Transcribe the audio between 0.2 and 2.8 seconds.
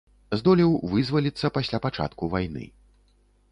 Здолеў вызваліцца пасля пачатку вайны.